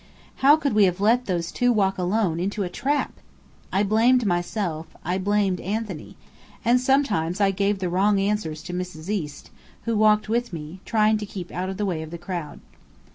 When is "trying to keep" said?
10.85-11.51